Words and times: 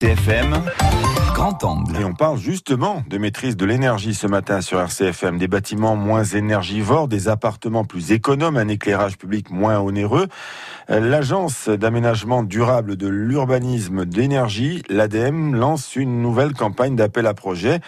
TFM, 0.00 0.62
grand 1.34 1.64
angle. 1.64 1.96
Et 2.00 2.04
on 2.04 2.14
parle 2.14 2.38
justement 2.38 3.02
de 3.10 3.18
maîtrise 3.18 3.56
de 3.56 3.66
l'énergie 3.66 4.14
ce 4.14 4.28
matin 4.28 4.60
sur 4.60 4.78
RCFM. 4.78 5.38
Des 5.38 5.48
bâtiments 5.48 5.96
moins 5.96 6.22
énergivores, 6.22 7.08
des 7.08 7.26
appartements 7.26 7.84
plus 7.84 8.12
économes, 8.12 8.56
un 8.56 8.68
éclairage 8.68 9.18
public 9.18 9.50
moins 9.50 9.80
onéreux. 9.80 10.28
L'agence 10.88 11.68
d'aménagement 11.68 12.44
durable 12.44 12.94
de 12.94 13.08
l'urbanisme 13.08 14.04
d'énergie, 14.04 14.84
l'ADEME, 14.88 15.56
lance 15.56 15.96
une 15.96 16.22
nouvelle 16.22 16.52
campagne 16.52 16.94
d'appel 16.94 17.26
à 17.26 17.34
projets. 17.34 17.80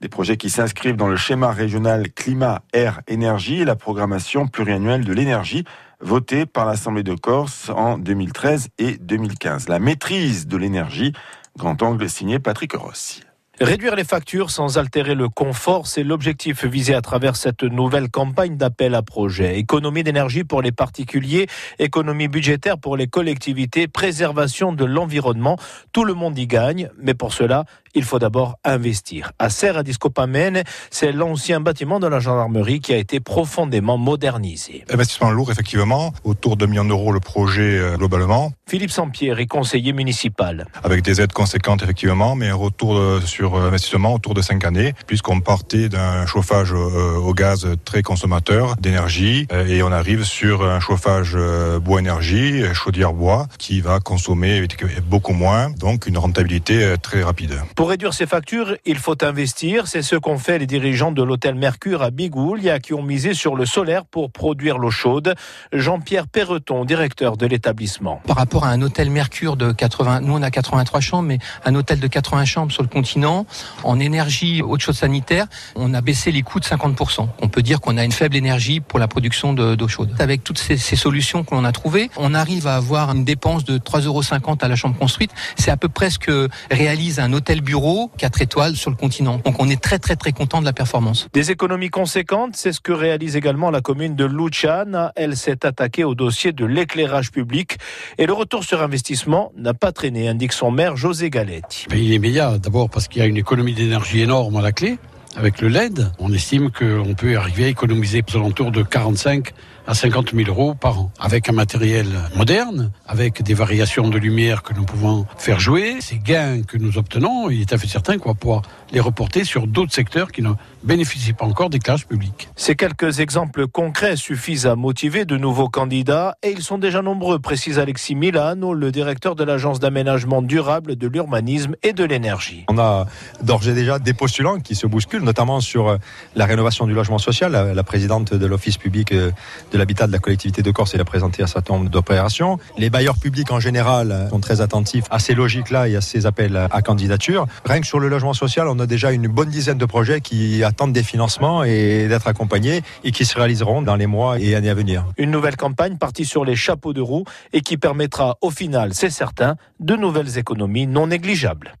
Des 0.00 0.08
projets 0.08 0.38
qui 0.38 0.48
s'inscrivent 0.48 0.96
dans 0.96 1.08
le 1.08 1.16
schéma 1.16 1.50
régional 1.50 2.10
climat, 2.12 2.62
air, 2.72 3.02
énergie 3.08 3.60
et 3.60 3.64
la 3.66 3.76
programmation 3.76 4.46
pluriannuelle 4.46 5.04
de 5.04 5.12
l'énergie 5.12 5.64
votée 6.00 6.46
par 6.46 6.64
l'Assemblée 6.64 7.02
de 7.02 7.14
Corse 7.14 7.70
en 7.70 7.98
2013 7.98 8.68
et 8.78 8.96
2015. 8.98 9.68
La 9.68 9.80
maîtrise 9.80 10.46
de 10.46 10.56
l'énergie 10.56 11.12
Grand 11.58 11.82
angle 11.82 12.08
signé 12.08 12.38
Patrick 12.38 12.74
Rossi. 12.74 13.22
Réduire 13.60 13.96
les 13.96 14.04
factures 14.04 14.52
sans 14.52 14.78
altérer 14.78 15.16
le 15.16 15.28
confort, 15.28 15.88
c'est 15.88 16.04
l'objectif 16.04 16.64
visé 16.64 16.94
à 16.94 17.02
travers 17.02 17.34
cette 17.34 17.64
nouvelle 17.64 18.08
campagne 18.08 18.56
d'appel 18.56 18.94
à 18.94 19.02
projet. 19.02 19.58
Économie 19.58 20.04
d'énergie 20.04 20.44
pour 20.44 20.62
les 20.62 20.70
particuliers, 20.70 21.48
économie 21.80 22.28
budgétaire 22.28 22.78
pour 22.78 22.96
les 22.96 23.08
collectivités, 23.08 23.88
préservation 23.88 24.72
de 24.72 24.84
l'environnement. 24.84 25.56
Tout 25.92 26.04
le 26.04 26.14
monde 26.14 26.38
y 26.38 26.46
gagne, 26.46 26.90
mais 26.96 27.14
pour 27.14 27.32
cela, 27.32 27.64
il 27.94 28.04
faut 28.04 28.18
d'abord 28.18 28.58
investir. 28.64 29.32
À 29.38 29.50
Serre 29.50 29.78
à 29.78 29.82
Discopamène, 29.82 30.62
c'est 30.90 31.12
l'ancien 31.12 31.60
bâtiment 31.60 32.00
de 32.00 32.06
la 32.06 32.20
gendarmerie 32.20 32.80
qui 32.80 32.92
a 32.92 32.96
été 32.96 33.20
profondément 33.20 33.98
modernisé. 33.98 34.84
Investissement 34.90 35.30
lourd, 35.30 35.50
effectivement, 35.50 36.12
autour 36.24 36.56
de 36.56 36.66
millions 36.66 36.84
d'euros 36.84 37.12
le 37.12 37.20
projet 37.20 37.78
euh, 37.78 37.96
globalement. 37.96 38.52
Philippe 38.68 38.90
Sampier 38.90 39.34
est 39.38 39.46
conseiller 39.46 39.92
municipal. 39.92 40.66
Avec 40.82 41.02
des 41.02 41.20
aides 41.20 41.32
conséquentes, 41.32 41.82
effectivement, 41.82 42.34
mais 42.34 42.48
un 42.48 42.54
retour 42.54 42.96
euh, 42.96 43.20
sur 43.24 43.56
euh, 43.56 43.68
investissement 43.68 44.14
autour 44.14 44.34
de 44.34 44.42
5 44.42 44.64
années, 44.64 44.94
puisqu'on 45.06 45.40
partait 45.40 45.88
d'un 45.88 46.26
chauffage 46.26 46.72
au 46.72 47.34
gaz 47.34 47.66
très 47.84 48.02
consommateur 48.02 48.76
d'énergie 48.76 49.46
et 49.66 49.82
on 49.82 49.92
arrive 49.92 50.24
sur 50.24 50.64
un 50.64 50.80
chauffage 50.80 51.36
bois-énergie, 51.80 52.62
chaudière-bois, 52.72 53.46
qui 53.58 53.80
va 53.80 54.00
consommer 54.00 54.66
beaucoup 55.06 55.32
moins, 55.32 55.70
donc 55.70 56.06
une 56.06 56.18
rentabilité 56.18 56.94
très 57.02 57.22
rapide. 57.22 57.60
Pour 57.78 57.90
réduire 57.90 58.12
ses 58.12 58.26
factures, 58.26 58.76
il 58.86 58.98
faut 58.98 59.22
investir. 59.22 59.86
C'est 59.86 60.02
ce 60.02 60.16
qu'ont 60.16 60.36
fait 60.36 60.58
les 60.58 60.66
dirigeants 60.66 61.12
de 61.12 61.22
l'hôtel 61.22 61.54
Mercure 61.54 62.02
à 62.02 62.10
Bigoulia 62.10 62.80
qui 62.80 62.92
ont 62.92 63.04
misé 63.04 63.34
sur 63.34 63.54
le 63.54 63.66
solaire 63.66 64.04
pour 64.04 64.32
produire 64.32 64.78
l'eau 64.78 64.90
chaude. 64.90 65.36
Jean-Pierre 65.72 66.26
Perreton, 66.26 66.84
directeur 66.84 67.36
de 67.36 67.46
l'établissement. 67.46 68.20
Par 68.26 68.34
rapport 68.34 68.64
à 68.64 68.70
un 68.70 68.82
hôtel 68.82 69.10
Mercure 69.10 69.56
de 69.56 69.70
80, 69.70 70.22
nous 70.22 70.34
on 70.34 70.42
a 70.42 70.50
83 70.50 70.98
chambres, 70.98 71.28
mais 71.28 71.38
un 71.64 71.76
hôtel 71.76 72.00
de 72.00 72.08
80 72.08 72.46
chambres 72.46 72.72
sur 72.72 72.82
le 72.82 72.88
continent, 72.88 73.46
en 73.84 74.00
énergie 74.00 74.60
haute 74.60 74.80
chaude 74.80 74.96
sanitaire, 74.96 75.46
on 75.76 75.94
a 75.94 76.00
baissé 76.00 76.32
les 76.32 76.42
coûts 76.42 76.58
de 76.58 76.64
50%. 76.64 77.28
On 77.40 77.48
peut 77.48 77.62
dire 77.62 77.80
qu'on 77.80 77.96
a 77.96 78.02
une 78.02 78.10
faible 78.10 78.34
énergie 78.34 78.80
pour 78.80 78.98
la 78.98 79.06
production 79.06 79.52
d'eau 79.52 79.86
chaude. 79.86 80.16
Avec 80.18 80.42
toutes 80.42 80.58
ces, 80.58 80.78
ces 80.78 80.96
solutions 80.96 81.44
qu'on 81.44 81.64
a 81.64 81.70
trouvées, 81.70 82.10
on 82.16 82.34
arrive 82.34 82.66
à 82.66 82.74
avoir 82.74 83.12
une 83.12 83.24
dépense 83.24 83.64
de 83.64 83.78
3,50 83.78 84.06
euros 84.06 84.22
à 84.60 84.66
la 84.66 84.74
chambre 84.74 84.98
construite. 84.98 85.30
C'est 85.56 85.70
à 85.70 85.76
peu 85.76 85.88
près 85.88 86.10
ce 86.10 86.18
que 86.18 86.48
réalise 86.72 87.20
un 87.20 87.32
hôtel 87.32 87.62
bureau, 87.68 88.10
4 88.16 88.40
étoiles 88.40 88.76
sur 88.76 88.90
le 88.90 88.96
continent. 88.96 89.42
Donc 89.44 89.56
on 89.58 89.68
est 89.68 89.78
très 89.78 89.98
très 89.98 90.16
très 90.16 90.32
content 90.32 90.60
de 90.60 90.64
la 90.64 90.72
performance. 90.72 91.28
Des 91.34 91.50
économies 91.50 91.90
conséquentes, 91.90 92.56
c'est 92.56 92.72
ce 92.72 92.80
que 92.80 92.92
réalise 92.92 93.36
également 93.36 93.70
la 93.70 93.82
commune 93.82 94.16
de 94.16 94.24
Luciane. 94.24 95.12
Elle 95.16 95.36
s'est 95.36 95.66
attaquée 95.66 96.02
au 96.02 96.14
dossier 96.14 96.52
de 96.52 96.64
l'éclairage 96.64 97.30
public 97.30 97.76
et 98.16 98.24
le 98.24 98.32
retour 98.32 98.64
sur 98.64 98.82
investissement 98.82 99.52
n'a 99.54 99.74
pas 99.74 99.92
traîné, 99.92 100.28
indique 100.28 100.54
son 100.54 100.70
maire 100.70 100.96
José 100.96 101.28
Galetti. 101.28 101.84
Il 101.92 102.10
est 102.10 102.16
immédiat, 102.16 102.56
d'abord 102.56 102.88
parce 102.88 103.06
qu'il 103.06 103.20
y 103.20 103.24
a 103.24 103.28
une 103.28 103.36
économie 103.36 103.74
d'énergie 103.74 104.22
énorme 104.22 104.56
à 104.56 104.62
la 104.62 104.72
clé. 104.72 104.98
Avec 105.38 105.60
le 105.60 105.68
LED, 105.68 106.10
on 106.18 106.32
estime 106.32 106.72
qu'on 106.72 107.14
peut 107.14 107.36
arriver 107.36 107.66
à 107.66 107.68
économiser 107.68 108.24
aux 108.28 108.36
alentours 108.38 108.72
de 108.72 108.82
45 108.82 109.52
à 109.86 109.94
50 109.94 110.34
000 110.34 110.48
euros 110.48 110.74
par 110.74 110.98
an. 110.98 111.12
Avec 111.20 111.48
un 111.48 111.52
matériel 111.52 112.08
moderne, 112.34 112.90
avec 113.06 113.44
des 113.44 113.54
variations 113.54 114.08
de 114.08 114.18
lumière 114.18 114.64
que 114.64 114.74
nous 114.74 114.84
pouvons 114.84 115.26
faire 115.38 115.60
jouer, 115.60 115.98
ces 116.00 116.18
gains 116.18 116.62
que 116.62 116.76
nous 116.76 116.98
obtenons, 116.98 117.50
il 117.50 117.60
est 117.60 117.72
à 117.72 117.78
fait 117.78 117.86
certain 117.86 118.18
qu'on 118.18 118.30
va 118.30 118.34
pouvoir 118.34 118.62
les 118.92 119.00
reporter 119.00 119.44
sur 119.44 119.66
d'autres 119.66 119.92
secteurs 119.92 120.32
qui 120.32 120.42
ne 120.42 120.52
bénéficient 120.82 121.32
pas 121.32 121.44
encore 121.44 121.70
d'éclairage 121.70 122.06
public. 122.06 122.48
Ces 122.56 122.76
quelques 122.76 123.20
exemples 123.20 123.66
concrets 123.66 124.16
suffisent 124.16 124.66
à 124.66 124.76
motiver 124.76 125.24
de 125.24 125.36
nouveaux 125.36 125.68
candidats 125.68 126.36
et 126.42 126.50
ils 126.50 126.62
sont 126.62 126.78
déjà 126.78 127.02
nombreux, 127.02 127.38
précise 127.38 127.78
Alexis 127.78 128.14
Milano, 128.14 128.74
le 128.74 128.90
directeur 128.92 129.34
de 129.34 129.44
l'agence 129.44 129.80
d'aménagement 129.80 130.42
durable 130.42 130.96
de 130.96 131.08
l'urbanisme 131.08 131.74
et 131.82 131.92
de 131.92 132.04
l'énergie. 132.04 132.64
On 132.68 132.78
a 132.78 133.06
d'ores 133.42 133.68
et 133.68 133.74
déjà 133.74 133.98
des 133.98 134.14
postulants 134.14 134.60
qui 134.60 134.74
se 134.74 134.86
bousculent, 134.86 135.22
notamment 135.22 135.60
sur 135.60 135.98
la 136.34 136.46
rénovation 136.46 136.86
du 136.86 136.94
logement 136.94 137.18
social. 137.18 137.52
La, 137.52 137.82
présidente 137.82 138.34
de 138.34 138.46
l'office 138.46 138.76
public 138.76 139.12
de 139.14 139.32
l'habitat 139.72 140.06
de 140.06 140.12
la 140.12 140.18
collectivité 140.18 140.62
de 140.62 140.70
Corse, 140.70 140.92
il 140.94 141.00
a 141.00 141.04
présenté 141.04 141.42
un 141.42 141.46
certain 141.46 141.74
nombre 141.74 141.90
d'opérations. 141.90 142.58
Les 142.76 142.90
bailleurs 142.90 143.16
publics 143.16 143.50
en 143.50 143.60
général 143.60 144.28
sont 144.30 144.40
très 144.40 144.60
attentifs 144.60 145.04
à 145.10 145.18
ces 145.18 145.34
logiques-là 145.34 145.88
et 145.88 145.96
à 145.96 146.00
ces 146.00 146.26
appels 146.26 146.68
à 146.70 146.82
candidature. 146.82 147.46
Rien 147.64 147.80
que 147.80 147.86
sur 147.86 147.98
le 147.98 148.08
logement 148.08 148.34
social, 148.34 148.68
on 148.78 148.80
a 148.80 148.86
déjà 148.86 149.10
une 149.10 149.26
bonne 149.26 149.48
dizaine 149.48 149.76
de 149.76 149.86
projets 149.86 150.20
qui 150.20 150.62
attendent 150.62 150.92
des 150.92 151.02
financements 151.02 151.64
et 151.64 152.06
d'être 152.06 152.28
accompagnés 152.28 152.82
et 153.02 153.10
qui 153.10 153.24
se 153.24 153.36
réaliseront 153.36 153.82
dans 153.82 153.96
les 153.96 154.06
mois 154.06 154.38
et 154.38 154.54
années 154.54 154.70
à 154.70 154.74
venir. 154.74 155.04
Une 155.16 155.32
nouvelle 155.32 155.56
campagne 155.56 155.96
partie 155.96 156.24
sur 156.24 156.44
les 156.44 156.54
chapeaux 156.54 156.92
de 156.92 157.00
roue 157.00 157.24
et 157.52 157.60
qui 157.60 157.76
permettra 157.76 158.38
au 158.40 158.50
final, 158.50 158.94
c'est 158.94 159.10
certain, 159.10 159.56
de 159.80 159.96
nouvelles 159.96 160.38
économies 160.38 160.86
non 160.86 161.08
négligeables. 161.08 161.74